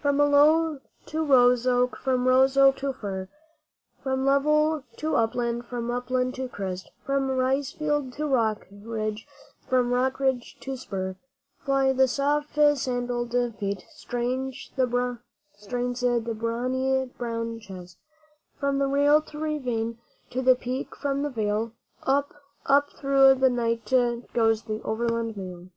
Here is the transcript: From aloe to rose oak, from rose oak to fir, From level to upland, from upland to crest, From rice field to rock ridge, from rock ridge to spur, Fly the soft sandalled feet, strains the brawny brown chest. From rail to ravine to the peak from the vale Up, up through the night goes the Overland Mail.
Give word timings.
From 0.00 0.18
aloe 0.22 0.80
to 1.04 1.22
rose 1.22 1.66
oak, 1.66 1.98
from 1.98 2.26
rose 2.26 2.56
oak 2.56 2.76
to 2.78 2.94
fir, 2.94 3.28
From 4.02 4.24
level 4.24 4.84
to 4.96 5.16
upland, 5.16 5.66
from 5.66 5.90
upland 5.90 6.34
to 6.36 6.48
crest, 6.48 6.90
From 7.04 7.30
rice 7.30 7.70
field 7.70 8.14
to 8.14 8.26
rock 8.26 8.66
ridge, 8.70 9.26
from 9.68 9.92
rock 9.92 10.18
ridge 10.18 10.56
to 10.60 10.78
spur, 10.78 11.16
Fly 11.58 11.92
the 11.92 12.08
soft 12.08 12.54
sandalled 12.54 13.34
feet, 13.58 13.84
strains 13.90 14.70
the 14.76 14.86
brawny 16.38 17.04
brown 17.18 17.60
chest. 17.60 17.98
From 18.58 18.82
rail 18.82 19.20
to 19.20 19.38
ravine 19.38 19.98
to 20.30 20.40
the 20.40 20.54
peak 20.54 20.96
from 20.96 21.20
the 21.20 21.28
vale 21.28 21.74
Up, 22.04 22.32
up 22.64 22.92
through 22.92 23.34
the 23.34 23.50
night 23.50 23.92
goes 24.32 24.62
the 24.62 24.80
Overland 24.84 25.36
Mail. 25.36 25.68